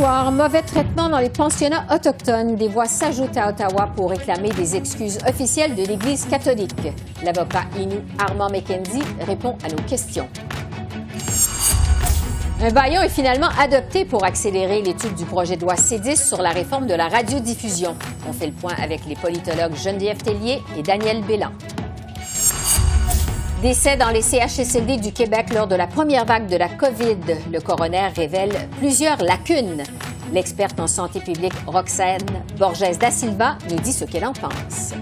[0.00, 2.56] Soir, mauvais traitement dans les pensionnats autochtones.
[2.56, 6.88] Des voix s'ajoutent à Ottawa pour réclamer des excuses officielles de l'Église catholique.
[7.22, 10.26] L'avocat Inu Armand McKenzie répond à nos questions.
[12.62, 16.50] Un baillon est finalement adopté pour accélérer l'étude du projet de loi C10 sur la
[16.50, 17.94] réforme de la radiodiffusion.
[18.26, 21.50] On fait le point avec les politologues Geneviève Tellier et Daniel Bélan.
[23.62, 27.18] Décès dans les CHSLD du Québec lors de la première vague de la COVID.
[27.52, 29.82] Le coroner révèle plusieurs lacunes.
[30.32, 32.22] L'experte en santé publique Roxane
[32.58, 34.94] Borges da Silva nous dit ce qu'elle en pense.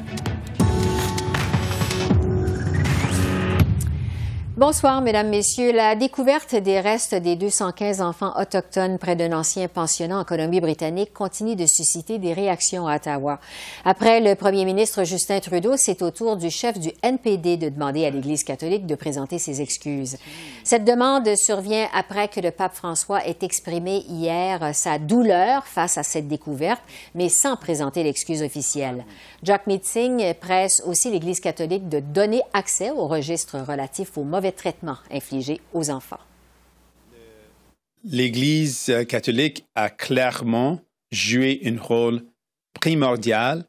[4.58, 5.70] Bonsoir, Mesdames, Messieurs.
[5.70, 11.54] La découverte des restes des 215 enfants autochtones près d'un ancien pensionnat en Colombie-Britannique continue
[11.54, 13.38] de susciter des réactions à Ottawa.
[13.84, 18.04] Après le premier ministre Justin Trudeau, c'est au tour du chef du NPD de demander
[18.04, 20.16] à l'Église catholique de présenter ses excuses.
[20.64, 26.02] Cette demande survient après que le pape François ait exprimé hier sa douleur face à
[26.02, 26.82] cette découverte,
[27.14, 29.04] mais sans présenter l'excuse officielle.
[29.44, 34.98] Jack Meeting presse aussi l'Église catholique de donner accès au registre relatif aux mauvais traitements
[35.10, 36.20] infligés aux enfants.
[38.04, 42.22] L'Église catholique a clairement joué un rôle
[42.74, 43.64] primordial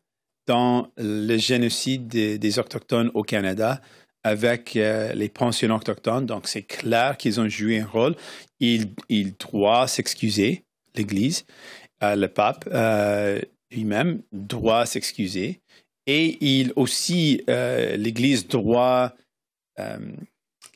[0.48, 3.82] dans le génocide des, Autochtones au Canada
[4.24, 6.26] avec euh, les pensionnats autochtones.
[6.26, 8.16] Donc, c'est clair qu'ils ont joué un rôle.
[8.60, 10.64] Ils, ils doivent s'excuser,
[10.96, 11.46] l'Église.
[12.04, 13.40] Euh, le pape euh,
[13.72, 15.62] lui-même doit s'excuser.
[16.08, 19.14] Et il aussi, l'Église doit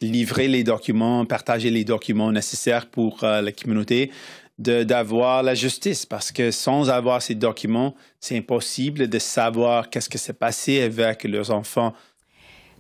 [0.08, 4.12] livrer les documents, partager les documents nécessaires pour euh, la communauté
[4.60, 10.20] d'avoir la justice parce que sans avoir ces documents, c'est impossible de savoir qu'est-ce qui
[10.20, 11.94] s'est passé avec leurs enfants.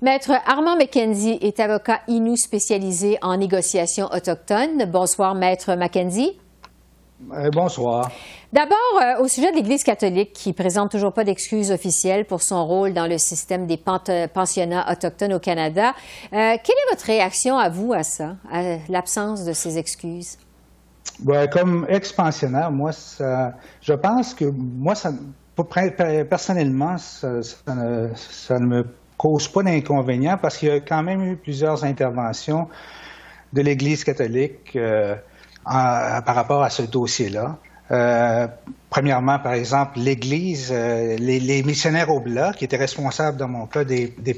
[0.01, 4.85] Maître Armand McKenzie est avocat Innu spécialisé en négociation autochtone.
[4.85, 6.37] Bonsoir, Maître McKenzie.
[7.31, 8.11] Euh, bonsoir.
[8.51, 12.65] D'abord, euh, au sujet de l'Église catholique qui présente toujours pas d'excuses officielles pour son
[12.65, 17.69] rôle dans le système des pensionnats autochtones au Canada, euh, quelle est votre réaction à
[17.69, 20.37] vous à ça, à l'absence de ces excuses?
[21.19, 25.11] Ben, comme ex-pensionnaire, moi, ça, je pense que moi, ça,
[26.29, 31.03] personnellement, ça, ça, ne, ça ne me cause pas d'inconvénient parce qu'il y a quand
[31.03, 32.67] même eu plusieurs interventions
[33.53, 35.15] de l'Église catholique euh,
[35.65, 37.57] par rapport à ce dossier-là.
[37.91, 38.47] Euh,
[38.89, 43.83] premièrement, par exemple, l'Église, euh, les, les, missionnaires Oblats, qui étaient responsables, dans mon cas,
[43.83, 44.37] des, des,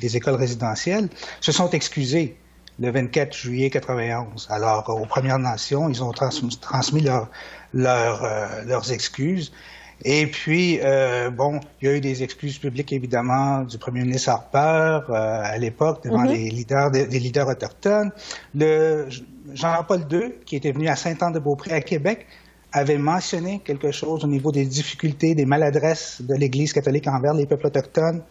[0.00, 1.08] des, écoles résidentielles,
[1.40, 2.36] se sont excusés
[2.78, 4.46] le 24 juillet 91.
[4.50, 7.20] Alors, aux Premières Nations, ils ont trans transmis euh,
[7.74, 9.52] leurs excuses.
[10.04, 14.30] Et puis, euh, bon, il y a eu des excuses publiques, évidemment, du premier ministre
[14.30, 16.32] Harper euh, à l'époque devant mm -hmm.
[16.32, 18.10] les leaders, des, des leaders autochtones.
[18.54, 19.08] Le
[19.52, 22.26] Jean-Paul II, qui était venu à Saint-Anne-de-Beaupré à Québec,
[22.72, 27.46] avait mentionné quelque chose au niveau des difficultés, des maladresses de l'Église catholique envers les
[27.46, 28.22] peuples autochtones.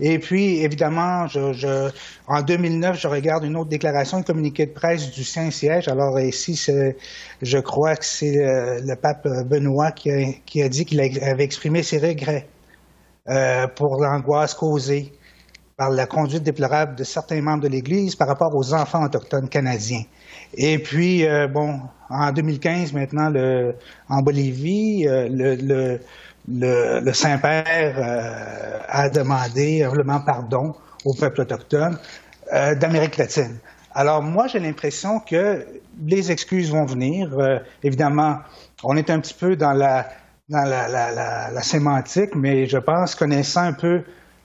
[0.00, 1.90] Et puis, évidemment, je, je,
[2.26, 5.88] en 2009, je regarde une autre déclaration, un communiqué de presse du Saint-Siège.
[5.88, 6.60] Alors ici,
[7.42, 11.44] je crois que c'est euh, le pape Benoît qui a, qui a dit qu'il avait
[11.44, 12.48] exprimé ses regrets
[13.28, 15.12] euh, pour l'angoisse causée
[15.76, 20.02] par la conduite déplorable de certains membres de l'Église par rapport aux enfants autochtones canadiens.
[20.54, 23.74] Et puis, euh, bon, en 2015, maintenant, le,
[24.08, 26.00] en Bolivie, euh, le,
[26.48, 31.98] le, le, Saint-Père euh, a demandé humblement pardon au peuple autochtone
[32.54, 33.58] euh, d'Amérique latine.
[33.94, 35.66] Alors, moi, j'ai l'impression que
[36.06, 37.38] les excuses vont venir.
[37.38, 38.38] Euh, évidemment,
[38.82, 40.08] on est un petit peu dans la,
[40.48, 44.04] dans la, la, la, la sémantique, mais je pense, connaissant un peu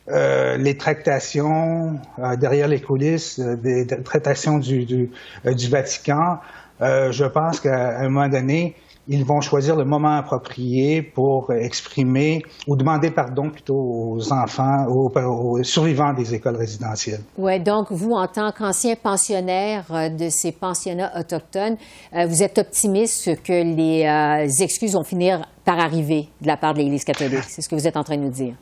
[0.09, 6.37] euh, les tractations euh, derrière les coulisses, euh, des, tractations du, du Vatican,
[6.79, 8.75] je pense qu'à un moment donné,
[9.07, 15.11] ils vont choisir le moment approprié pour exprimer ou demander pardon plutôt aux enfants, aux,
[15.15, 17.21] aux survivants des écoles résidentielles.
[17.37, 19.85] Oui, donc vous, en tant qu'ancien pensionnaire
[20.17, 21.77] de ces pensionnats autochtones,
[22.13, 27.03] vous êtes optimiste que les excuses vont finir par arriver de la part de l'Église
[27.03, 27.43] catholique?
[27.47, 28.55] C'est ce que vous êtes en train de nous dire.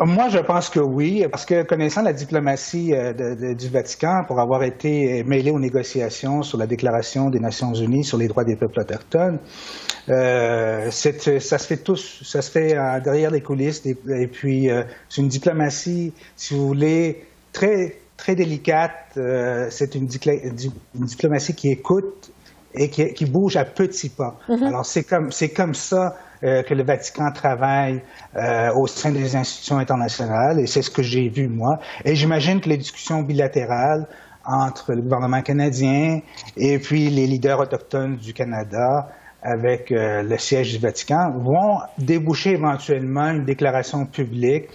[0.00, 4.62] Moi, je pense que oui, parce que connaissant la diplomatie euh, du Vatican, pour avoir
[4.62, 8.80] été mêlé aux négociations sur la Déclaration des Nations Unies sur les droits des peuples
[8.80, 9.38] autochtones,
[10.08, 14.68] euh, ça se fait tous, ça se fait derrière les coulisses, et, puis
[15.08, 19.18] c'est une diplomatie, si vous voulez, très très délicate.
[19.70, 22.30] c'est une, diplomatie qui écoute
[22.74, 24.38] et qui, bouge à petits pas.
[24.48, 24.66] Mm-hmm.
[24.66, 28.02] Alors c'est comme c'est comme ça euh, que le Vatican travaille
[28.36, 31.78] euh, au sein des institutions internationales, et c'est ce que j'ai vu moi.
[32.04, 34.06] Et j'imagine que les discussions bilatérales
[34.44, 36.20] entre le gouvernement canadien
[36.56, 39.08] et puis les leaders autochtones du Canada
[39.42, 44.68] avec euh, le siège du Vatican vont déboucher éventuellement une déclaration publique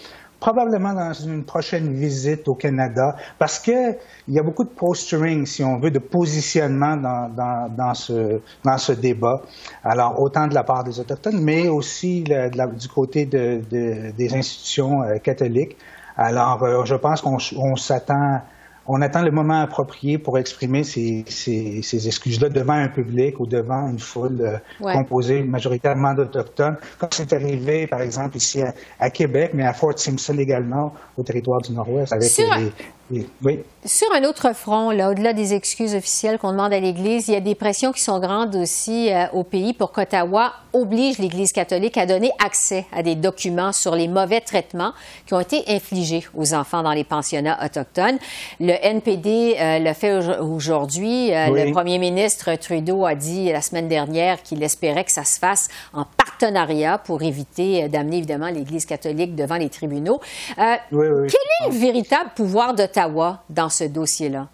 [0.44, 3.95] probablement dans une prochaine visite au Canada, parce qu'il
[4.28, 8.78] y a beaucoup de posturing, si on veut, de positionnement dans, dans, dans, ce, dans
[8.78, 9.42] ce débat.
[9.86, 15.18] Alors, autant de la part des Autochtones, mais aussi du côté de, des institutions euh,
[15.19, 15.78] catholiques.
[16.18, 18.42] Alors, euh, je pense qu'on s'attend
[18.88, 23.88] on attend le moment approprié pour exprimer ces, ces, excuses-là devant un public ou devant
[23.88, 28.62] une foule euh, composée majoritairement d'Autochtones, comme c'est arrivé, par exemple, ici
[29.00, 32.71] à, Québec, mais à Fort Simpson également, au territoire du Nord-Ouest, avec les,
[33.12, 33.60] oui.
[33.86, 37.38] Sur un autre front, là, au-delà des excuses officielles qu'on demande à l'Église, il y
[37.38, 41.98] a des pressions qui sont grandes aussi euh, au pays pour qu'Ottawa oblige l'Église catholique
[41.98, 44.94] à donner accès à des documents sur les mauvais traitements
[45.26, 48.18] qui ont été infligés aux enfants dans les pensionnats autochtones.
[48.62, 51.34] Le NPD euh, le fait aujourd'hui.
[51.34, 55.40] Euh, le premier ministre Trudeau a dit la semaine dernière qu'il espérait que ça se
[55.40, 60.22] fasse en partenariat pour éviter d'amener évidemment l'Église catholique devant les tribunaux.
[60.58, 64.50] quel est le véritable pouvoir d'Ottawa dans ce dossier-là?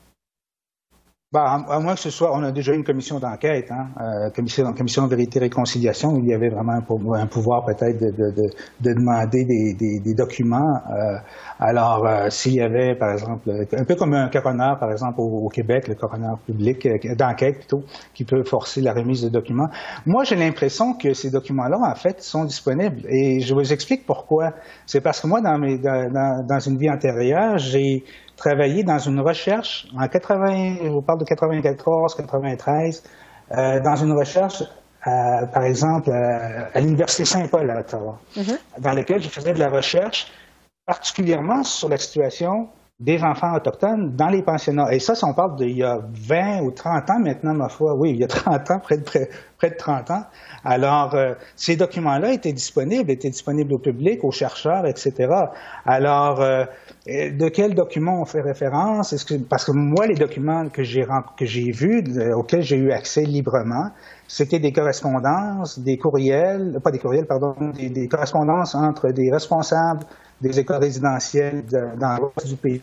[1.32, 4.32] Ben, à, moins que ce soit, on a déjà eu une commission d'enquête, hein, euh,
[4.32, 6.80] commission, de vérité et réconciliation, où il y avait vraiment
[7.14, 8.50] un, pouvoir peut-être de, de, de,
[8.80, 10.82] de, demander des, documents.
[10.90, 11.18] Euh,
[11.60, 13.48] alors, euh, s'il y avait, par exemple,
[13.78, 17.84] un peu comme un coroner, par exemple, au, Québec, le coroner public d'enquête plutôt,
[18.16, 19.70] qui peut forcer la remise de documents.
[20.08, 23.06] Moi, j'ai l'impression que ces documents-là, en fait, sont disponibles.
[23.08, 24.54] Et je vous explique pourquoi.
[24.88, 28.04] C'est parce que moi, dans une vie antérieure, j'ai
[28.40, 33.04] travaillé dans une recherche en 80, je vous parle de 94, 93,
[33.52, 38.58] euh, dans une recherche, euh, par exemple, euh, à l'Université Saint-Paul à Ottawa, mm-hmm.
[38.80, 40.32] dans laquelle je faisais de la recherche
[40.86, 42.70] particulièrement sur la situation
[43.00, 44.92] des enfants autochtones dans les pensionnats.
[44.92, 47.96] Et ça, si on parle d'il y a 20 ou 30 ans maintenant, ma foi,
[47.96, 50.24] oui, il y a 30 ans, près de, près, de 30 ans.
[50.66, 55.34] Alors, euh, ces documents-là étaient disponibles, étaient disponibles au public, aux chercheurs, etc.
[55.86, 56.66] Alors, euh,
[57.08, 59.16] de quels documents on fait référence?
[59.24, 61.06] Que, parce que moi, les documents que j'ai,
[61.38, 62.04] que j'ai vus,
[62.34, 63.92] auxquels j'ai eu accès librement,
[64.28, 70.06] c'était des correspondances, des courriels, pas des courriels, pardon, des, des correspondances entre des responsables
[70.42, 71.64] des écoles résidentielles
[71.98, 72.82] dans l'ouest du pays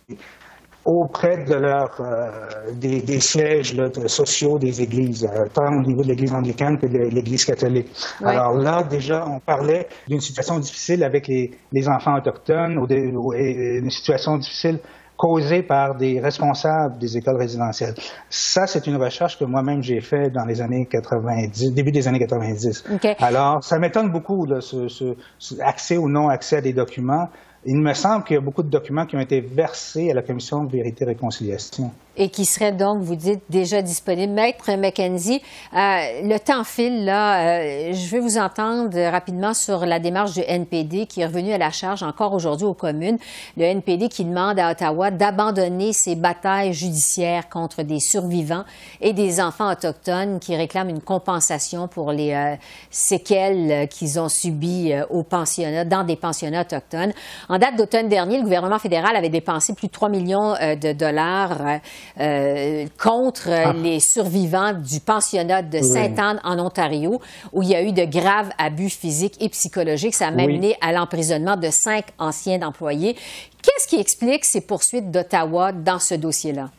[0.86, 3.74] auprès de leur, euh, des, sièges
[4.06, 7.88] sociaux des églises, euh, tant au niveau de l'Église anglicane que de l'Église catholique.
[8.24, 12.86] Alors là, déjà, on parlait d'une situation difficile avec les, enfants autochtones, ou,
[13.34, 14.78] une situation difficile
[15.16, 17.94] causée par des responsables des écoles résidentielles.
[18.28, 22.18] Ça, c'est une recherche que moi-même j'ai fait dans les années 90, début des années
[22.18, 22.84] 90.
[23.18, 25.16] Alors, ça m'étonne beaucoup, là, ce,
[25.60, 27.28] accès ou non accès à des documents.
[27.68, 30.22] Il me semble qu'il y a beaucoup de documents qui ont été versés à la
[30.22, 34.32] Commission vérité et réconciliation et qui serait donc, vous dites, déjà disponible.
[34.32, 35.42] Maître McKenzie,
[35.74, 35.78] euh,
[36.22, 37.40] le temps file là.
[37.40, 41.58] Euh, je veux vous entendre rapidement sur la démarche du NPD qui est revenue à
[41.58, 43.18] la charge encore aujourd'hui aux communes.
[43.56, 48.64] Le NPD qui demande à Ottawa d'abandonner ses batailles judiciaires contre des survivants
[49.00, 52.56] et des enfants autochtones qui réclament une compensation pour les euh,
[52.90, 57.12] séquelles qu'ils ont subies au pensionnat, dans des pensionnats autochtones.
[57.48, 61.80] En date d'automne dernier, le gouvernement fédéral avait dépensé plus de 3 millions de dollars
[62.20, 63.72] euh, contre ah.
[63.72, 67.20] les survivants du pensionnat de Sainte-Anne en Ontario,
[67.52, 70.14] où il y a eu de graves abus physiques et psychologiques.
[70.14, 73.16] Ça a mené à l'emprisonnement de cinq anciens employés.
[73.62, 76.70] Qu'est-ce qui explique ces poursuites d'Ottawa dans ce dossier-là?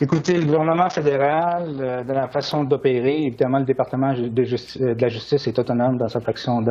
[0.00, 4.42] Écoutez, le gouvernement fédéral, euh, de la façon d'opérer, évidemment, le département de,
[4.80, 6.68] euh, la justice est autonome dans sa, façon, de,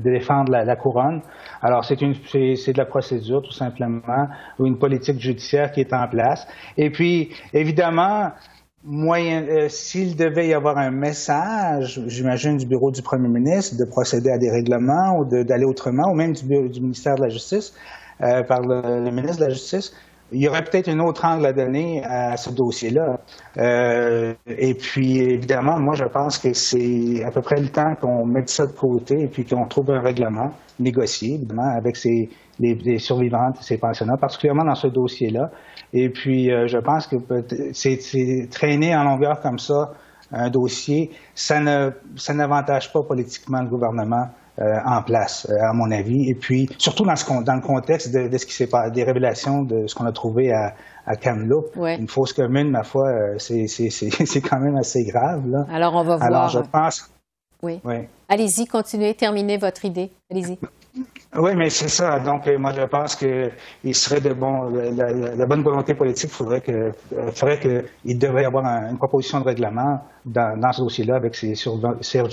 [0.00, 1.22] défendre la, couronne.
[1.62, 6.46] Alors, c'est de la procédure, tout simplement, ou une politique judiciaire qui est en place.
[6.76, 8.32] Et puis, évidemment,
[8.84, 13.88] moyen, euh, s'il devait y avoir un message, j'imagine, du bureau du premier ministre de
[13.88, 17.72] procéder à des règlements ou d'aller autrement, ou même du, du ministère de la Justice,
[18.18, 19.92] par le ministre de la Justice,
[20.32, 23.18] il y aurait peut-être un autre angle à donner à ce dossier-là.
[23.58, 28.26] Euh, et puis, évidemment, moi, je pense que c'est à peu près le temps qu'on
[28.26, 32.98] mette ça de côté et puis qu'on trouve un règlement négocié, évidemment, avec ces, les,
[32.98, 35.50] survivantes, ces pensionnats, particulièrement dans ce dossier-là.
[35.92, 37.16] Et puis, euh, je pense que
[37.72, 39.92] c'est traîner en longueur comme ça
[40.34, 45.90] un dossier, ça ne ça n'avantage pas politiquement le gouvernement en place, euh, à mon
[45.90, 46.28] avis.
[46.28, 49.62] Et puis, surtout dans, ce, dans le contexte de, ce qui s'est passé, des révélations
[49.62, 50.74] de ce qu'on a trouvé à,
[51.06, 51.74] à Kamloops.
[51.76, 55.48] Une fausse commune, ma foi, euh, c'est quand même assez grave.
[55.48, 55.64] Là.
[55.70, 56.22] Alors, on va voir.
[56.22, 57.10] Alors, je pense.
[57.62, 57.80] Oui.
[57.84, 58.08] oui.
[58.28, 60.10] Allez-y, continuez, terminez votre idée.
[60.30, 60.58] Allez-y.
[61.34, 62.18] Oui, mais c'est ça.
[62.20, 66.72] Donc, euh, moi, je pense qu'il serait de bon, la, bonne volonté politique faudrait que,
[66.72, 71.54] euh, ferait qu'il devrait y avoir une proposition de règlement dans, ce dossier-là avec ces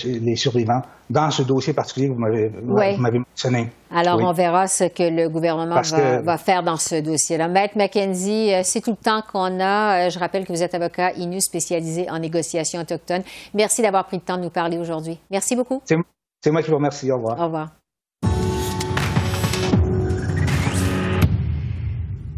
[0.03, 3.69] les survivants, dans ce dossier particulier que vous m'avez mentionné.
[3.89, 5.81] Alors, on verra ce que le gouvernement
[6.23, 7.47] va, faire dans ce dossier-là.
[7.47, 10.09] Maître McKenzie, euh, c'est tout le temps qu'on a.
[10.09, 13.21] Je rappelle que vous êtes avocat INU spécialisé en négociation autochtone.
[13.53, 15.17] Merci d'avoir pris le temps de nous parler aujourd'hui.
[15.31, 15.81] Merci beaucoup.
[15.85, 17.09] C'est moi qui vous remercie.
[17.11, 17.39] Au revoir.
[17.39, 17.78] Au revoir.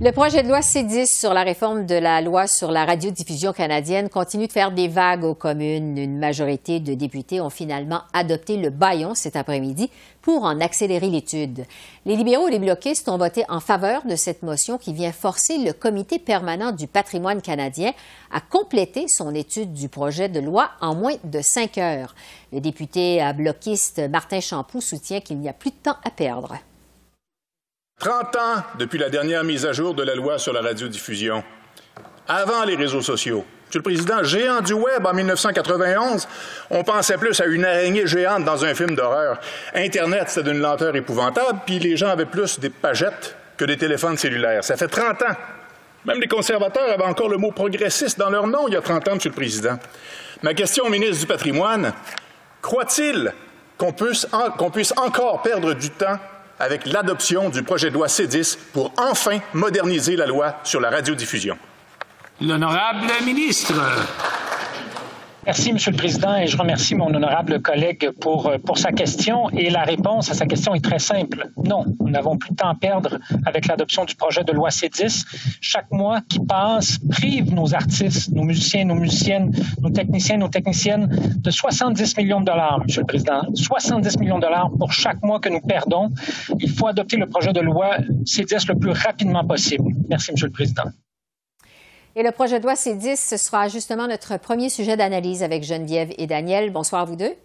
[0.03, 4.09] Le projet de loi C10 sur la réforme de la loi sur la radiodiffusion canadienne
[4.09, 5.95] continue de faire des vagues aux communes.
[5.95, 9.91] Une majorité de députés ont finalement adopté le baillon cet après-midi
[10.23, 11.65] pour en accélérer l'étude.
[12.07, 15.59] Les libéraux et les bloquistes ont voté en faveur de cette motion qui vient forcer
[15.59, 17.91] le Comité permanent du patrimoine canadien
[18.31, 22.15] à compléter son étude du projet de loi en moins de cinq heures.
[22.51, 26.55] Le député bloquiste Martin Champoux soutient qu'il n'y a plus de temps à perdre.
[28.01, 31.43] 30 ans depuis la dernière mise à jour de la loi sur la radiodiffusion,
[32.27, 33.45] avant les réseaux sociaux.
[33.67, 36.27] Monsieur le Président, géant du web en 1991,
[36.71, 39.39] on pensait plus à une araignée géante dans un film d'horreur.
[39.75, 44.17] Internet, c'était d'une lenteur épouvantable, puis les gens avaient plus des pagettes que des téléphones
[44.17, 44.63] cellulaires.
[44.63, 45.35] Ça fait 30 ans.
[46.05, 49.07] Même les conservateurs avaient encore le mot progressiste dans leur nom il y a 30
[49.09, 49.77] ans, Monsieur le Président.
[50.41, 51.93] Ma question au ministre du Patrimoine,
[52.63, 53.31] croit-il
[53.77, 54.25] qu'on puisse,
[54.73, 56.17] puisse encore perdre du temps
[56.61, 61.57] avec l'adoption du projet de loi C10 pour enfin moderniser la loi sur la radiodiffusion.
[62.39, 63.73] L'honorable ministre.
[65.43, 69.49] Merci, Monsieur le Président, et je remercie mon honorable collègue pour, euh, pour sa question.
[69.49, 71.49] Et la réponse à sa question est très simple.
[71.57, 73.17] Non, nous n'avons plus de temps à perdre
[73.47, 75.25] avec l'adoption du projet de loi C10.
[75.59, 81.09] Chaque mois qui passe prive nos artistes, nos musiciens, nos musiciennes, nos techniciens, nos techniciennes
[81.37, 83.41] de 70 millions de dollars, Monsieur le Président.
[83.55, 86.11] 70 millions de dollars pour chaque mois que nous perdons.
[86.59, 89.91] Il faut adopter le projet de loi C10 le plus rapidement possible.
[90.07, 90.83] Merci, Monsieur le Président.
[92.15, 96.13] Et le projet de loi C10, ce sera justement notre premier sujet d'analyse avec Geneviève
[96.17, 96.71] et Daniel.
[96.71, 97.35] Bonsoir à vous deux.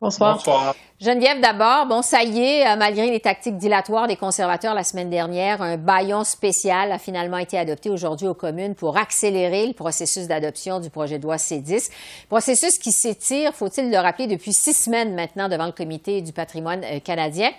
[0.00, 0.36] Bonsoir.
[0.36, 0.74] Bonsoir.
[1.00, 5.10] Geneviève, d'abord, bon, ça y est, euh, malgré les tactiques dilatoires des conservateurs la semaine
[5.10, 10.26] dernière, un baillon spécial a finalement été adopté aujourd'hui aux communes pour accélérer le processus
[10.26, 11.90] d'adoption du projet de loi C10.
[12.28, 16.82] Processus qui s'étire, faut-il le rappeler, depuis six semaines maintenant devant le Comité du patrimoine
[16.84, 17.50] euh, canadien.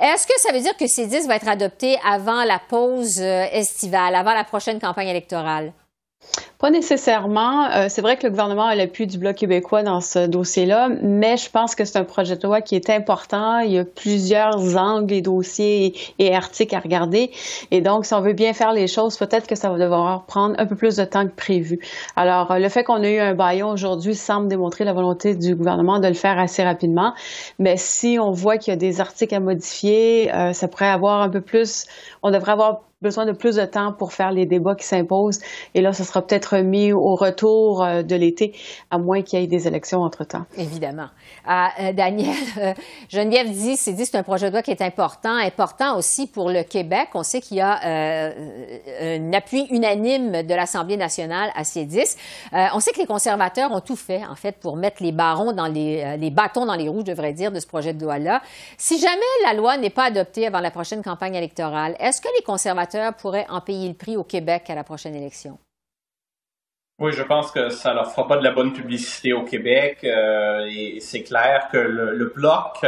[0.00, 4.14] Est-ce que ça veut dire que C10 va être adopté avant la pause euh, estivale,
[4.14, 5.72] avant la prochaine campagne électorale?
[6.62, 7.68] Pas nécessairement.
[7.72, 11.36] Euh, c'est vrai que le gouvernement a l'appui du Bloc québécois dans ce dossier-là, mais
[11.36, 13.58] je pense que c'est un projet de loi qui est important.
[13.58, 17.32] Il y a plusieurs angles et dossiers et, articles à regarder.
[17.72, 20.54] Et donc, si on veut bien faire les choses, peut-être que ça va devoir prendre
[20.56, 21.80] un peu plus de temps que prévu.
[22.14, 25.98] Alors, le fait qu'on ait eu un baillon aujourd'hui semble démontrer la volonté du gouvernement
[25.98, 27.12] de le faire assez rapidement.
[27.58, 31.22] Mais si on voit qu'il y a des articles à modifier, euh, ça pourrait avoir
[31.22, 31.86] un peu plus,
[32.22, 35.40] on devrait avoir besoin de plus de temps pour faire les débats qui s'imposent.
[35.74, 38.54] Et là, ce sera peut-être mis au retour euh, de l'été,
[38.90, 40.44] à moins qu'il y ait des élections entre-temps.
[40.56, 41.08] Évidemment.
[41.44, 42.72] Ah, euh, Daniel, euh,
[43.08, 46.48] Geneviève dit, c'est dit, c'est un projet de loi qui est important, important aussi pour
[46.48, 47.08] le Québec.
[47.14, 52.16] On sait qu'il y a un appui unanime de l'Assemblée nationale à ces 10.
[52.52, 55.66] on sait que les conservateurs ont tout fait, en fait, pour mettre les barons dans
[55.66, 58.40] les, les bâtons dans les roues, je devrais dire, de ce projet de loi-là.
[58.78, 62.44] Si jamais la loi n'est pas adoptée avant la prochaine campagne électorale, est-ce que les
[62.44, 65.58] conservateurs pourraient en payer le prix au Québec à la prochaine élection?
[66.98, 70.04] Oui, je pense que ça leur fera pas de la bonne publicité au Québec.
[70.04, 72.86] Euh, et c'est clair que le, bloc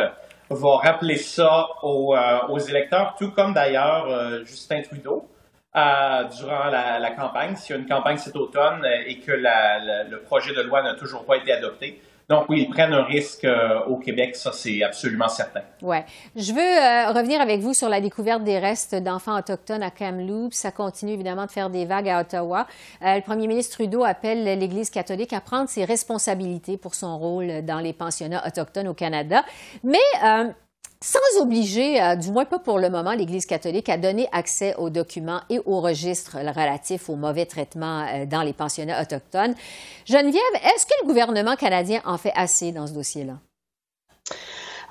[0.50, 5.28] va rappeler ça aux, euh, électeurs, tout comme d'ailleurs euh, Justin Trudeau.
[5.74, 10.60] durant la, campagne, s'il y a une campagne cet automne et que le projet de
[10.60, 14.34] loi n'a toujours pas été adopté, donc oui, ils prennent un risque euh, au Québec,
[14.34, 15.60] ça c'est absolument certain.
[15.82, 15.98] Oui.
[16.34, 20.54] Je veux euh, revenir avec vous sur la découverte des restes d'enfants autochtones à Kamloops.
[20.54, 22.66] Ça continue évidemment de faire des vagues à Ottawa.
[23.02, 27.62] Euh, le premier ministre Trudeau appelle l'Église catholique à prendre ses responsabilités pour son rôle
[27.62, 29.44] dans les pensionnats autochtones au Canada.
[29.82, 29.98] Mais
[31.04, 35.42] sans obliger, du moins pas pour le moment, l'Église catholique à donner accès aux documents
[35.50, 39.54] et aux registres relatifs au mauvais traitement dans les pensionnats autochtones.
[40.06, 43.34] Geneviève, est-ce que le gouvernement canadien en fait assez dans ce dossier-là?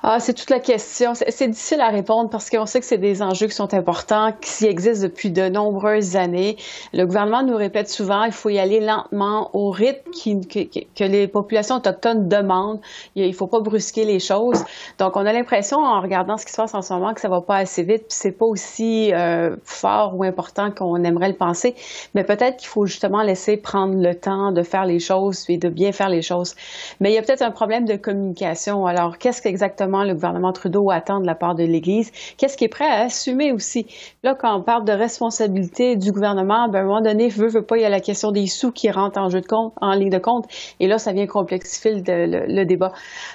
[0.02, 1.14] Ah, c'est toute la question.
[1.14, 4.66] C'est difficile à répondre parce qu'on sait que c'est des enjeux qui sont importants, qui
[4.66, 6.56] existent depuis de nombreuses années.
[6.92, 10.10] Le gouvernement nous répète souvent, il faut y aller lentement au rythme
[10.44, 12.80] que, les populations autochtones demandent.
[13.14, 14.64] Il ne faut pas brusquer les choses.
[14.98, 17.28] Donc, on a l'impression, en regardant ce qui se passe en ce moment, que ça
[17.28, 21.36] va pas assez vite, puis c'est pas aussi euh, fort ou important qu'on aimerait le
[21.36, 21.74] penser.
[22.14, 25.68] Mais peut-être qu'il faut justement laisser prendre le temps de faire les choses et de
[25.68, 26.54] bien faire les choses.
[27.00, 28.86] Mais il y a peut-être un problème de communication.
[28.86, 32.68] Alors, qu'est-ce qu'exactement le gouvernement Trudeau attend de la part de l'Église, qu'est-ce qui est
[32.68, 33.86] prêt à assumer aussi?
[34.22, 37.62] Là, quand on parle de responsabilité du gouvernement, ben, à un moment donné, veut, veut
[37.62, 39.92] pas, il y a la question des sous qui rentrent en jeu de compte, en
[39.92, 40.46] ligne de compte,
[40.80, 42.92] et là, ça vient complexifier le, débat.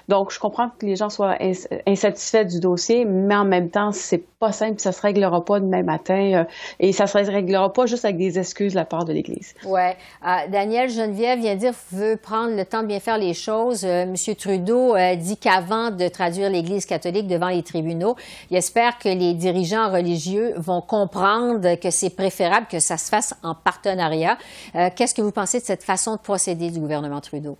[0.08, 1.38] Donc, je comprends que les gens soient
[1.86, 5.84] insatisfaits du dossier, mais en même temps, c'est pas simple, ça se réglera pas demain
[5.84, 6.44] matin, euh,
[6.80, 9.54] et ça se réglera pas juste avec des excuses de la part de l'Église.
[9.66, 9.98] Ouais.
[10.26, 13.84] Euh, Daniel Geneviève vient dire veut prendre le temps de bien faire les choses.
[13.84, 18.16] Euh, Monsieur Trudeau dit qu'avant de traduire l'Église catholique devant les tribunaux.
[18.52, 23.36] Il espère que les dirigeants religieux vont comprendre que c'est préférable que ça se fasse
[23.44, 24.38] en partenariat.
[24.76, 27.58] Euh, qu'est-ce que vous pensez de cette façon de procéder du gouvernement Trudeau?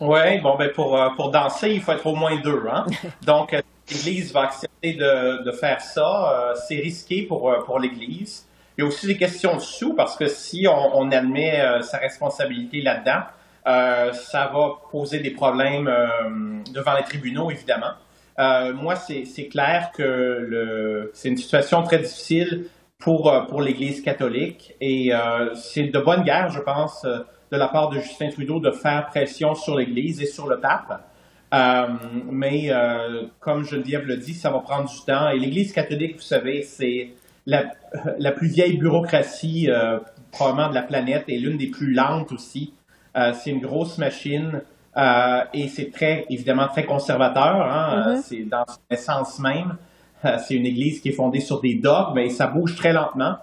[0.00, 2.64] Oui, bon, ben pour, euh, pour danser, il faut être au moins deux.
[2.70, 2.86] Hein?
[3.22, 6.54] Donc, euh, l'Église va accepter de, de faire ça.
[6.66, 8.46] c'est risqué pour, pour l'Église.
[8.76, 11.98] Il y a aussi des questions de sous parce que si on, on admet sa
[11.98, 13.22] responsabilité là-dedans,
[13.66, 17.92] euh, ça va poser des problèmes euh, devant les tribunaux, évidemment.
[18.38, 22.66] Euh, moi, c'est clair que c'est une situation très difficile
[22.98, 25.10] pour, pour l'Église catholique et
[25.54, 29.54] c'est de bonne guerre, je pense, de la part de Justin Trudeau de faire pression
[29.54, 31.02] sur l'Église et sur le pape.
[32.30, 32.70] mais
[33.40, 35.30] comme Geneviève le dit, ça va prendre du temps.
[35.30, 37.12] Et l'Église catholique, vous savez, c'est
[37.46, 37.70] la,
[38.18, 39.70] la, plus vieille bureaucratie
[40.30, 42.74] probablement de la planète et l'une des plus lentes aussi.
[43.16, 44.62] Euh, c'est une grosse machine
[44.96, 47.62] euh, et c'est très, évidemment, très conservateur.
[47.62, 48.14] Hein.
[48.14, 48.22] Mm-hmm.
[48.22, 49.76] C'est dans son essence même.
[50.24, 53.36] Euh, c'est une église qui est fondée sur des dogmes, mais ça bouge très lentement.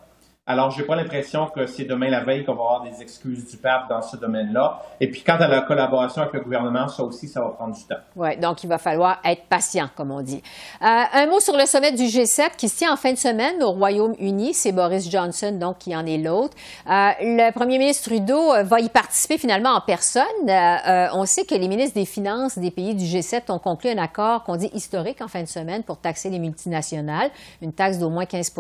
[0.46, 3.56] Alors, j'ai pas l'impression que c'est demain la veille qu'on va avoir des excuses du
[3.56, 4.82] pape dans ce domaine-là.
[5.00, 7.82] Et puis, quant à la collaboration avec le gouvernement, ça aussi, ça va prendre du
[7.86, 8.02] temps.
[8.18, 10.44] Oui, donc il va falloir être patient, comme on dit.
[10.82, 13.64] Euh, un mot sur le sommet du G7 qui se tient en fin de semaine
[13.64, 14.54] au Royaume-Uni.
[14.54, 16.58] C'est Boris Johnson, donc, qui en est l'autre.
[16.90, 20.24] Euh, le premier ministre Trudeau euh, va y participer finalement en personne.
[20.46, 24.44] on sait que les ministres des Finances des pays du G7 ont conclu un accord
[24.44, 28.25] qu'on dit historique en fin de semaine pour taxer les multinationales, une taxe d'au moins
[28.25, 28.53] 15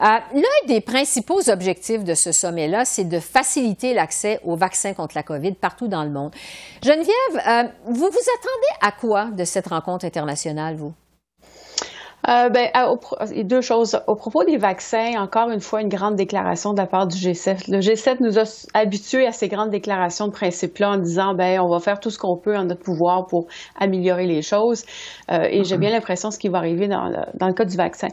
[0.00, 5.22] L'un des principaux objectifs de ce sommet-là, c'est de faciliter l'accès aux vaccins contre la
[5.22, 6.32] COVID partout dans le monde.
[6.82, 7.12] Geneviève,
[7.46, 10.94] euh, vous vous attendez à quoi de cette rencontre internationale, vous?
[12.28, 12.70] Euh, ben,
[13.44, 14.00] deux choses.
[14.08, 17.70] Au propos des vaccins, encore une fois, une grande déclaration de la part du G7.
[17.70, 21.68] Le G7 nous a habitués à ces grandes déclarations de principe-là en disant, ben, on
[21.68, 23.46] va faire tout ce qu'on peut en notre pouvoir pour
[23.78, 24.84] améliorer les choses.
[25.30, 27.76] Euh, et j'ai bien l'impression ce qui va arriver dans le, dans le cas du
[27.76, 28.08] vaccin.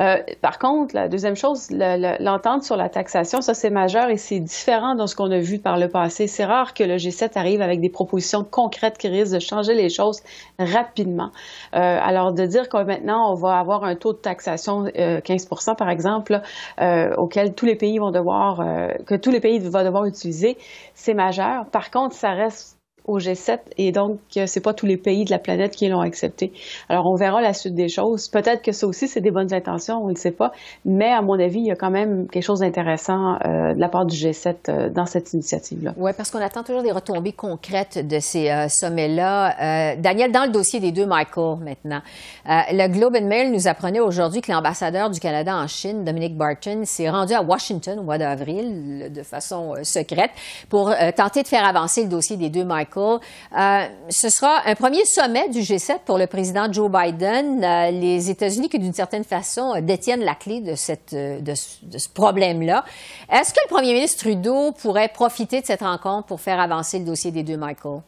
[0.00, 4.40] Euh, par contre, la deuxième chose, l'entente sur la taxation, ça c'est majeur et c'est
[4.40, 6.26] différent de ce qu'on a vu par le passé.
[6.26, 9.90] C'est rare que le G7 arrive avec des propositions concrètes qui risquent de changer les
[9.90, 10.22] choses
[10.58, 11.30] rapidement.
[11.72, 15.90] Alors de dire que maintenant on va avoir un taux de taxation 15% euh, par
[15.90, 16.40] exemple,
[16.80, 20.56] euh, auquel tous les pays vont devoir, euh, que tous les pays vont devoir utiliser,
[20.94, 21.66] c'est majeur.
[21.70, 22.77] Par contre, ça reste
[23.08, 26.52] au G7 et donc c'est pas tous les pays de la planète qui l'ont accepté.
[26.88, 28.28] Alors on verra la suite des choses.
[28.28, 30.52] Peut-être que ça aussi c'est des bonnes intentions, on ne sait pas,
[30.84, 33.88] mais à mon avis il y a quand même quelque chose d'intéressant euh, de la
[33.88, 35.94] part du G7 euh, dans cette initiative-là.
[35.96, 39.96] Oui, parce qu'on attend toujours des retombées concrètes de ces euh, sommets-là.
[39.96, 42.00] Daniel, dans le dossier des deux Michael maintenant,
[42.46, 46.82] le Globe and Mail nous apprenait aujourd'hui que l'ambassadeur du Canada en Chine, Dominic Barton,
[46.84, 50.30] s'est rendu à Washington au mois d'avril de façon secrète
[50.68, 55.04] pour tenter de faire avancer le dossier des deux Michael euh, ce sera un premier
[55.04, 57.62] sommet du G7 pour le président Joe Biden.
[57.64, 62.84] Euh, les États-Unis qui, d'une certaine façon, euh, détiennent la clé de, ce problème-là.
[63.30, 67.04] Est-ce que le premier ministre Trudeau pourrait profiter de cette rencontre pour faire avancer le
[67.04, 68.00] dossier des deux Michael?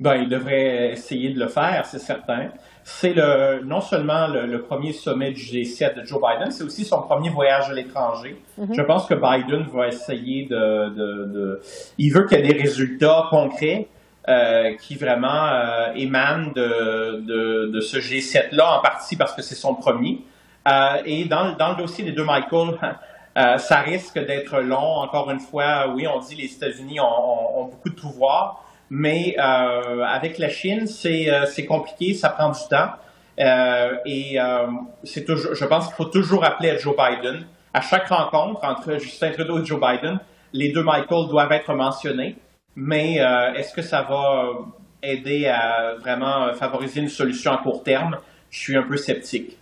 [0.00, 2.50] Ben, il devrait essayer de le faire, c'est certain
[2.84, 7.02] c'est le, non seulement le, premier sommet du G7 de Joe Biden, c'est aussi son
[7.02, 8.42] premier voyage à l'étranger.
[8.58, 8.74] Mhm.
[8.74, 10.88] Je pense que Biden va essayer de...
[10.90, 11.60] de,
[11.98, 13.88] il veut qu'il y ait des résultats concrets
[14.28, 19.74] euh, qui vraiment euh, émanent de, de, ce G7-là, en partie parce que c'est son
[19.74, 20.20] premier.
[20.68, 22.78] Euh, et dans, dans le dossier des deux Michael,
[23.58, 24.98] ça risque d'être long.
[24.98, 30.36] Encore une fois, oui, on dit les États-Unis ont, ont, beaucoup de pouvoir, Mais avec
[30.36, 32.90] la Chine, c'est compliqué, ça prend du temps.
[34.04, 34.36] et
[35.02, 37.46] c'est toujours, je pense qu'il faut toujours appeler à Joe Biden.
[37.72, 40.20] À chaque rencontre entre Justin Trudeau et Joe Biden,
[40.52, 42.36] les deux Michael doivent être mentionnés.
[42.76, 43.14] Mais
[43.56, 44.50] est-ce que ça va
[45.02, 48.18] aider à vraiment favoriser une solution à court terme?
[48.50, 49.56] Je suis un peu sceptique.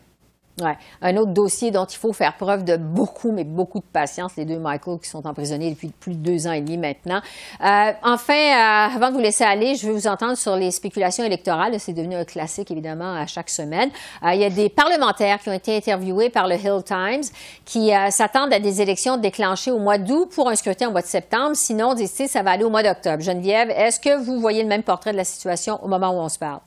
[1.02, 4.44] Un autre dossier dont il faut faire preuve de beaucoup, mais beaucoup de patience, les
[4.44, 7.20] deux Michael qui sont emprisonnés depuis plus de deux ans et demi maintenant.
[7.64, 11.24] Euh, enfin, euh, avant de vous laisser aller, je veux vous entendre sur les spéculations
[11.24, 11.78] électorales.
[11.78, 13.90] C'est devenu un classique, évidemment, à chaque semaine.
[14.22, 17.24] Euh, il y a des parlementaires qui ont été interviewés par le Hill Times
[17.64, 21.06] qui s'attendent à des élections déclenchées au mois d'août pour un scrutin au mois de
[21.06, 21.52] septembre.
[21.54, 23.22] Sinon, disent ça va aller au mois d'octobre.
[23.22, 26.28] Geneviève, est-ce que vous voyez le même portrait de la situation au moment où on
[26.28, 26.60] se parle?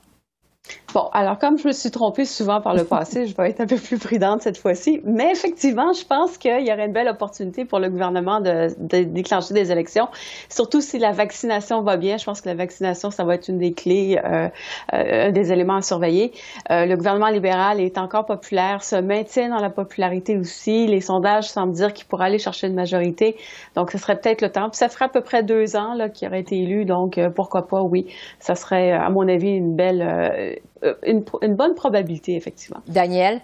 [0.94, 3.66] Bon, alors comme je me suis trompée souvent par le passé, je vais être un
[3.66, 5.00] peu plus prudente cette fois-ci.
[5.02, 8.68] Mais effectivement, je pense qu'il y aurait une belle opportunité pour le gouvernement de,
[9.02, 10.06] déclencher des élections,
[10.48, 12.16] surtout si la vaccination va bien.
[12.16, 14.48] Je pense que la vaccination, ça va être une des clés, euh,
[14.92, 16.30] euh, des éléments à surveiller.
[16.70, 20.86] Euh, le gouvernement libéral est encore populaire, se maintient dans la popularité aussi.
[20.86, 23.34] Les sondages semblent dire qu'il pourra aller chercher une majorité.
[23.74, 24.70] Donc, ce serait peut-être le temps.
[24.70, 26.84] Puis ça ferait à peu près deux ans qu'il aurait été élu.
[26.84, 28.06] Donc, pourquoi pas, oui.
[28.38, 32.82] Ça serait, à mon avis, une belle euh, une, bonne probabilité, effectivement.
[32.86, 33.40] Daniel?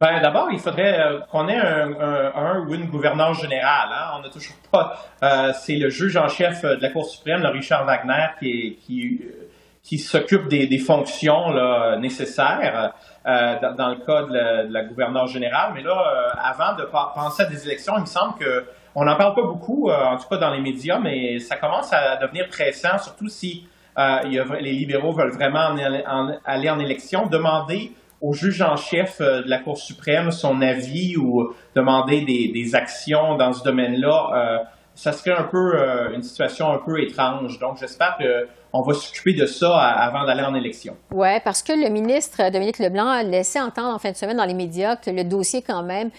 [0.00, 3.88] Ben, D'abord, il faudrait euh, qu'on ait un, ou une gouverneur général.
[3.92, 4.12] Hein.
[4.16, 4.96] On n'a toujours pas.
[5.22, 9.22] Euh, c'est le juge en chef de la Cour suprême, le Richard Wagner, qui, qui,
[9.82, 15.72] qui s'occupe des, fonctions là, nécessaires dans, le cas de la, gouverneure générale.
[15.74, 19.34] Mais là, avant de penser à des élections, il me semble que on n'en parle
[19.34, 23.28] pas beaucoup, en tout cas dans les médias, mais ça commence à devenir pressant, surtout
[23.28, 23.66] si
[23.98, 24.20] euh,
[24.60, 25.74] les libéraux veulent vraiment
[26.44, 31.16] aller en élection, demander au juge en chef euh, de la Cour suprême son avis
[31.16, 34.58] ou demander des, actions dans ce domaine-là, euh,
[34.96, 35.78] ça serait un peu
[36.12, 37.60] une situation un peu étrange.
[37.60, 40.96] Donc, j'espère qu'on va s'occuper de ça avant d'aller en élection.
[41.12, 44.44] Oui, parce que le ministre Dominique Leblanc a laissé entendre en fin de semaine dans
[44.44, 46.10] les médias que le dossier, quand même,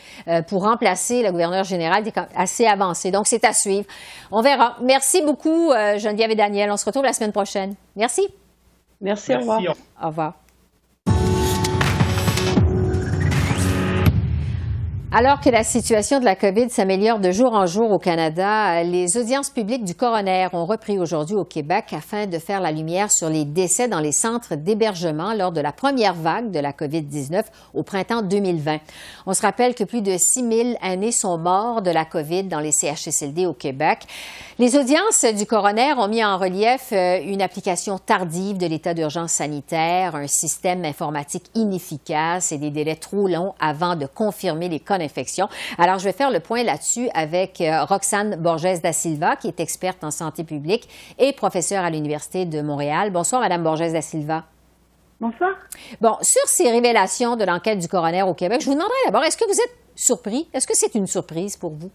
[0.47, 3.11] pour remplacer la gouverneure générale est assez avancé.
[3.11, 3.85] Donc, c'est à suivre.
[4.31, 4.77] On verra.
[4.81, 6.71] Merci beaucoup, Geneviève et Daniel.
[6.71, 7.75] On se retrouve la semaine prochaine.
[7.95, 8.27] Merci.
[9.01, 9.61] Merci, au revoir.
[10.01, 10.33] Au revoir.
[15.09, 19.15] Alors que la situation de la COVID s'améliore de jour en jour au Canada, les
[19.15, 23.29] audiences publiques du coroner ont repris aujourd'hui au Québec afin de faire la lumière sur
[23.29, 27.43] les décès dans les centres d'hébergement lors de la première vague de la COVID-19
[27.73, 28.79] au printemps 2020.
[29.25, 32.59] On se rappelle que plus de 6 000 aînés sont morts de la COVID dans
[32.59, 33.99] les CHSLD au Québec.
[34.59, 39.31] Les audiences du coroner ont mis en relief euh, une application tardive de l'état d'urgence
[39.31, 44.96] sanitaire, un système informatique inefficace et des délais trop longs avant de confirmer les cas
[45.77, 49.59] Alors, je vais faire le point là-dessus avec euh, Roxane Borges da Silva, qui est
[49.59, 53.11] experte en santé publique et professeure à l'Université de Montréal.
[53.11, 54.45] Bonsoir, Madame Borges da Silva.
[55.19, 55.51] Bonsoir.
[55.99, 59.37] Bon, sur ces révélations de l'enquête du coroner au Québec, je vous demanderai d'abord, est-ce
[59.37, 60.47] que vous êtes surpris?
[60.53, 61.89] Est-ce que c'est une surprise pour vous?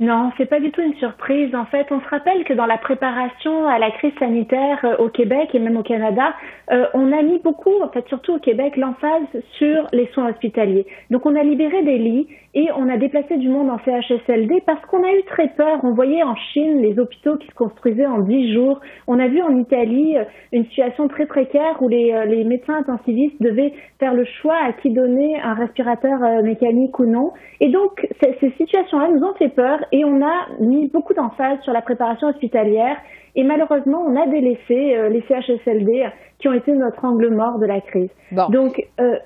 [0.00, 1.54] Non, c'est pas du tout une surprise.
[1.54, 5.10] En fait, on se rappelle que dans la préparation à la crise sanitaire euh, au
[5.10, 6.32] Québec et même au Canada,
[6.72, 10.86] euh, on a mis beaucoup, en fait surtout au Québec, l'emphase sur les soins hospitaliers.
[11.10, 14.80] Donc on a libéré des lits et on a déplacé du monde en CHSLD parce
[14.86, 15.80] qu'on a eu très peur.
[15.82, 18.80] On voyait en Chine les hôpitaux qui se construisaient en dix jours.
[19.06, 23.40] On a vu en Italie euh, une situation très précaire où les, les médecins intensivistes
[23.42, 27.32] devaient faire le choix à qui donner un respirateur mécanique ou non.
[27.60, 31.72] Et donc ces situations-là nous ont fait peur et on a mis beaucoup d'emphase sur
[31.72, 32.96] la préparation hospitalière
[33.34, 36.06] et malheureusement on a délaissé euh, les CHSLD
[36.38, 38.10] qui ont été notre angle mort de la crise.
[38.50, 39.16] Donc euh,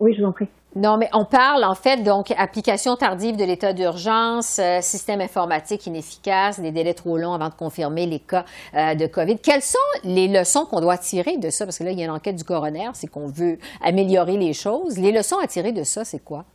[0.00, 0.48] oui, je vous en prie.
[0.74, 5.86] Non, mais on parle en fait donc application tardive de l'état d'urgence, euh, système informatique
[5.86, 8.44] inefficace, des délais trop longs avant de confirmer les cas
[8.74, 9.38] de COVID.
[9.38, 11.66] Quelles sont les leçons qu'on doit tirer de ça?
[11.66, 14.54] Parce que là, il y a une enquête du coroner, c'est qu'on veut améliorer les
[14.54, 14.98] choses.
[14.98, 16.46] Les leçons à tirer de ça, c'est quoi?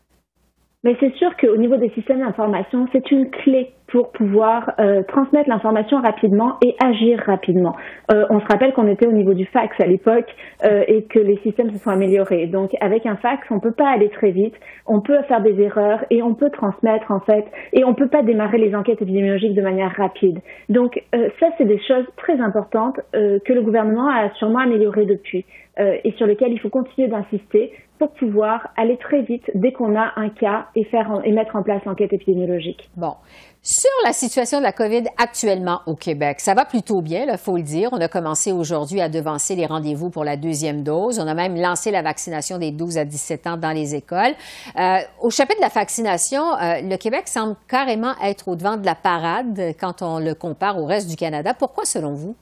[0.87, 5.49] Mais c'est sûr qu'au niveau des systèmes d'information, c'est une clé pour pouvoir euh, transmettre
[5.49, 7.75] l'information rapidement et agir rapidement.
[8.09, 11.19] Euh, on se rappelle qu'on était au niveau du fax à l'époque euh, et que
[11.19, 12.47] les systèmes se sont améliorés.
[12.47, 16.05] Donc avec un fax, on peut pas aller très vite, on peut faire des erreurs
[16.09, 19.61] et on peut transmettre en fait et on peut pas démarrer les enquêtes épidémiologiques de
[19.61, 20.39] manière rapide.
[20.69, 25.45] Donc ça, c'est des choses très importantes que le gouvernement a sûrement améliorées depuis
[25.79, 30.13] et sur lesquelles il faut continuer d'insister pour pouvoir aller très vite dès qu'on a
[30.15, 32.89] un cas et, faire, et mettre en place l'enquête épidémiologique.
[32.95, 33.15] Bon.
[33.61, 37.57] Sur la situation de la COVID actuellement au Québec, ça va plutôt bien, il faut
[37.57, 37.89] le dire.
[37.91, 41.19] On a commencé aujourd'hui à devancer les rendez-vous pour la deuxième dose.
[41.19, 44.35] On a même lancé la vaccination des 12 à 17 ans dans les écoles.
[44.79, 48.85] Euh, au chapitre de la vaccination, euh, le Québec semble carrément être au devant de
[48.85, 51.53] la parade quand on le compare au reste du Canada.
[51.53, 52.35] Pourquoi, selon vous?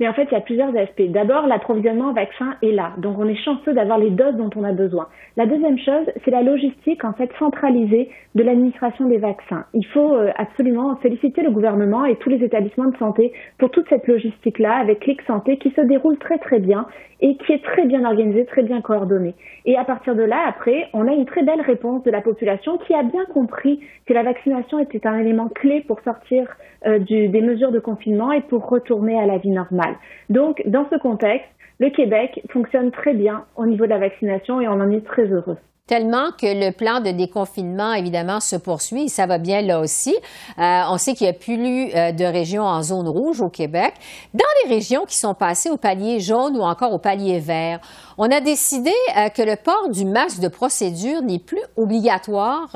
[0.00, 1.08] Mais en fait, il y a plusieurs aspects.
[1.08, 2.92] D'abord, l'approvisionnement en vaccins est là.
[2.98, 5.08] Donc, on est chanceux d'avoir les doses dont on a besoin.
[5.36, 9.64] La deuxième chose, c'est la logistique, en fait, centralisée de l'administration des vaccins.
[9.72, 13.88] Il faut euh, absolument féliciter le gouvernement et tous les établissements de santé pour toute
[13.88, 16.86] cette logistique-là avec Clic Santé qui se déroule très, très bien
[17.20, 19.34] et qui est très bien organisée, très bien coordonnée.
[19.64, 22.76] Et à partir de là, après, on a une très belle réponse de la population
[22.78, 26.48] qui a bien compris que la vaccination était un élément clé pour sortir
[26.86, 29.83] euh, des mesures de confinement et pour retourner à la vie normale.
[30.30, 34.68] Donc, dans ce contexte, le Québec fonctionne très bien au niveau de la vaccination et
[34.68, 35.58] on en est très heureux.
[35.86, 39.10] Tellement que le plan de déconfinement, évidemment, se poursuit.
[39.10, 40.16] Ça va bien là aussi.
[40.58, 43.92] Euh, on sait qu'il n'y a plus euh, de régions en zone rouge au Québec.
[44.32, 47.80] Dans les régions qui sont passées au palier jaune ou encore au palier vert,
[48.16, 52.74] on a décidé euh, que le port du masque de procédure n'est plus obligatoire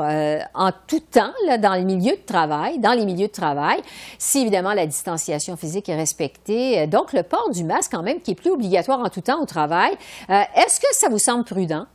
[0.54, 3.80] en tout temps là, dans le milieu de travail, dans les milieux de travail,
[4.18, 6.86] si évidemment la distanciation physique est respectée.
[6.86, 9.46] Donc, le port du masque, quand même, qui est plus obligatoire en tout temps au
[9.46, 9.96] travail.
[10.28, 11.86] Est-ce que ça vous semble prudent?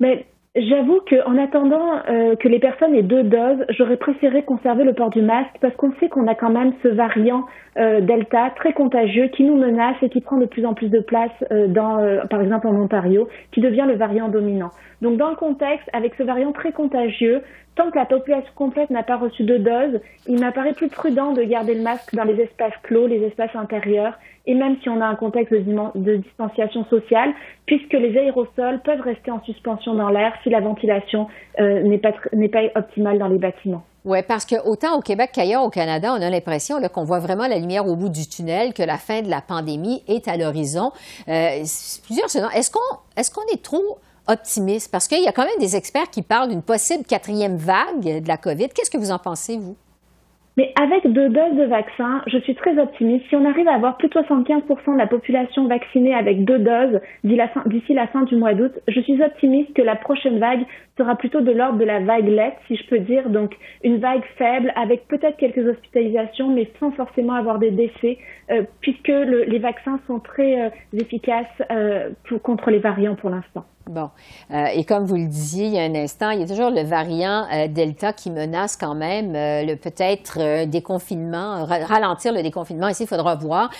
[0.00, 4.92] Mais j'avoue qu'en attendant euh, que les personnes aient deux doses, j'aurais préféré conserver le
[4.92, 7.44] port du masque parce qu'on sait qu'on a quand même ce variant
[7.78, 11.00] euh, Delta très contagieux qui nous menace et qui prend de plus en plus de
[11.00, 14.70] place euh, dans, par exemple en Ontario, qui devient le variant dominant.
[15.02, 17.42] Donc dans le contexte, avec ce variant très contagieux,
[17.78, 21.42] tant que la population complète n'a pas reçu de dose, il m'apparaît plus prudent de
[21.44, 25.06] garder le masque dans les espaces clos, les espaces intérieurs, et même si on a
[25.06, 27.30] un contexte de, distanciation sociale,
[27.66, 31.28] puisque les aérosols peuvent rester en suspension dans l'air si la ventilation
[31.60, 33.84] euh, n'est pas, pas optimale dans les bâtiments.
[34.04, 37.46] Oui, parce que autant au Québec qu'ailleurs au Canada, on a l'impression qu'on voit vraiment
[37.46, 40.92] la lumière au bout du tunnel, que la fin de la pandémie est à l'horizon.
[41.28, 41.62] Euh,
[42.04, 44.90] plusieurs Est-ce qu'on est, trop optimiste?
[44.92, 48.28] Parce qu'il y a quand même des experts qui parlent d'une possible quatrième vague de
[48.28, 48.68] la COVID.
[48.68, 49.76] Qu'est-ce que vous en pensez, vous?
[50.58, 53.24] Mais avec deux doses de vaccin, je suis très optimiste.
[53.28, 57.00] Si on arrive à avoir plus de 75% de la population vaccinée avec deux doses
[57.22, 60.66] d'ici la fin du mois d'août, je suis optimiste que la prochaine vague
[60.98, 64.72] sera plutôt de l'ordre de la vaguelette, si je peux dire, donc une vague faible
[64.76, 68.18] avec peut-être quelques hospitalisations, mais sans forcément avoir des décès,
[68.50, 72.10] euh, puisque les vaccins sont très euh, efficaces euh,
[72.42, 73.64] contre les variants pour l'instant.
[73.88, 74.10] Bon.
[74.50, 76.70] Euh, et comme vous le disiez il y a un instant, il y a toujours
[76.70, 82.88] le variant euh, Delta qui menace quand même euh, le peut-être déconfinement, ralentir le déconfinement.
[82.88, 83.70] Ici, il faudra voir.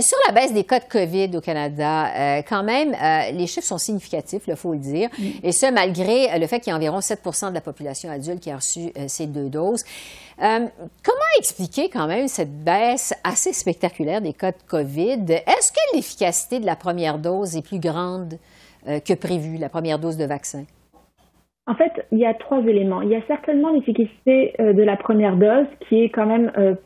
[0.00, 2.94] sur la baisse des cas de COVID au Canada, quand même,
[3.32, 5.08] les chiffres sont significatifs, il faut le dire.
[5.42, 8.50] Et ce, malgré le fait qu'il y a environ 7 de la population adulte qui
[8.50, 9.84] a reçu ces deux doses.
[10.38, 15.24] comment expliquer quand même cette baisse assez spectaculaire des cas de COVID?
[15.28, 18.38] Est-ce que l'efficacité de la première dose est plus grande
[18.88, 20.64] euh, que prévu, la première dose de vaccin?
[21.68, 23.02] En fait, il y a trois éléments.
[23.02, 26.76] Il y a certainement l'efficacité euh, de la première dose qui est quand même euh,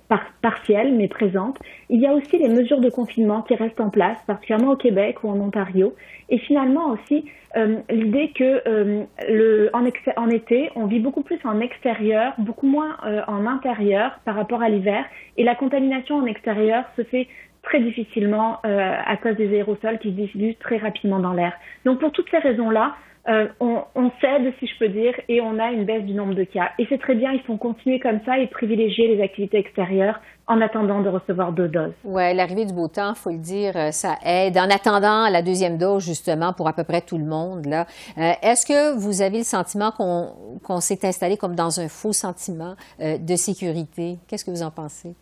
[0.40, 1.58] partielle mais présente.
[1.90, 5.22] Il y a aussi les mesures de confinement qui restent en place, particulièrement au Québec
[5.22, 5.94] ou en Ontario.
[6.30, 7.26] Et finalement aussi
[7.90, 8.62] l'idée que
[9.28, 14.62] le, en, été, on vit beaucoup plus en extérieur, beaucoup moins en intérieur par rapport
[14.62, 15.04] à l'hiver.
[15.36, 17.26] Et la contamination en extérieur se fait
[17.62, 21.52] très difficilement euh, à cause des aérosols qui se diffusent très rapidement dans l'air.
[21.84, 22.94] Donc pour toutes ces raisons-là,
[23.28, 26.34] euh, on, on, cède, si je peux dire, et on a une baisse du nombre
[26.34, 26.70] de cas.
[26.78, 30.60] Et c'est très bien, il faut continuer comme ça et privilégier les activités extérieures en
[30.62, 31.92] attendant de recevoir deux doses.
[32.02, 34.56] Oui, l'arrivée du beau temps, faut le dire, euh, ça aide.
[34.56, 38.64] En attendant la deuxième dose, justement, pour à peu près tout le monde, là, est-ce
[38.64, 44.18] que vous avez le sentiment qu'on s'est installé comme dans un faux sentiment de sécurité?
[44.26, 45.14] Qu'est-ce que vous en pensez?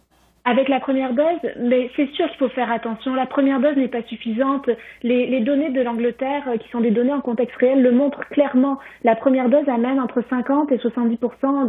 [0.49, 3.15] Avec la première dose, mais c'est sûr qu'il faut faire attention.
[3.15, 4.71] La première dose n'est pas suffisante.
[5.03, 8.79] Les, données de l'Angleterre, euh, qui sont des données en contexte réel, le montrent clairement.
[9.05, 11.19] La première dose amène entre 50 et 70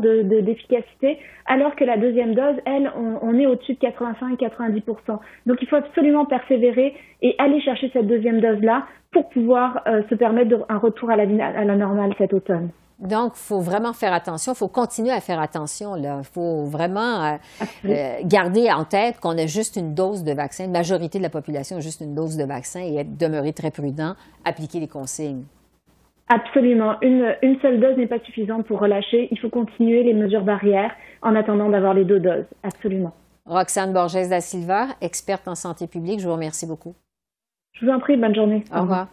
[0.01, 5.67] de d'efficacité, alors que la deuxième dose, elle, on, est au-dessus de 85-90% Donc il
[5.67, 10.77] faut absolument persévérer et aller chercher cette deuxième dose-là pour pouvoir euh, se permettre un
[10.77, 12.69] retour à la, à la normale cet automne.
[12.99, 15.95] Donc, il faut vraiment faire attention, il faut continuer à faire attention.
[15.95, 17.37] Il faut vraiment euh,
[17.85, 20.65] euh, garder en tête qu'on a juste une dose de vaccin.
[20.65, 23.71] La majorité de la population a juste une dose de vaccin et être, demeurer très
[23.71, 25.43] prudent, appliquer les consignes.
[26.27, 26.95] Absolument.
[27.01, 29.29] Une, une seule dose n'est pas suffisante pour relâcher.
[29.31, 32.45] Il faut continuer les mesures barrières en attendant d'avoir les deux doses.
[32.63, 33.13] Absolument.
[33.45, 36.93] Roxane Borges da Silva, experte en santé publique, je vous remercie beaucoup.
[37.73, 38.63] Je vous en prie, bonne journée.
[38.75, 39.07] Au, revoir.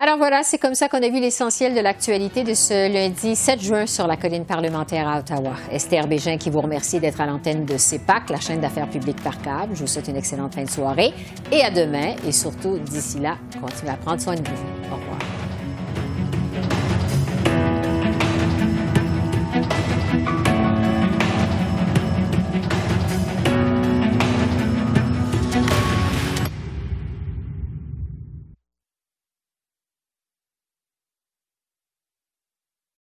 [0.00, 3.62] Alors voilà, c'est comme ça qu'on a vu l'essentiel de l'actualité de ce lundi 7
[3.62, 5.54] juin sur la colline parlementaire à Ottawa.
[5.70, 9.40] Esther Bégin qui vous remercie d'être à l'antenne de CEPAC, la chaîne d'affaires publiques par
[9.40, 9.74] câble.
[9.74, 11.12] Je vous souhaite une excellente fin de soirée
[11.52, 12.16] et à demain.
[12.26, 14.92] Et surtout, d'ici là, continuez à prendre soin de vous.
[14.92, 15.33] Au revoir.